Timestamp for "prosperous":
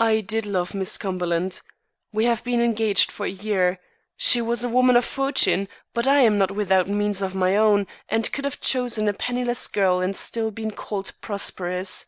11.20-12.06